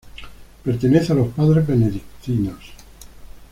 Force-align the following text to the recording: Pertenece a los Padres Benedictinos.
Pertenece 0.63 1.11
a 1.11 1.15
los 1.15 1.27
Padres 1.27 1.67
Benedictinos. 1.67 2.71